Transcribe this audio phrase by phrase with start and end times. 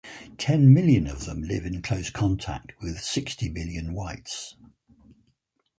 [0.39, 4.55] Ten million of them live in close contact with sixty million whites.